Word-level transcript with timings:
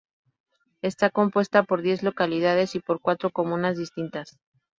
Está 0.81 1.11
compuesta 1.11 1.61
por 1.61 1.83
diez 1.83 2.01
localidades 2.01 2.73
y 2.73 2.79
por 2.79 3.01
cuatro 3.01 3.29
comunas 3.29 3.77
distintas. 3.77 4.39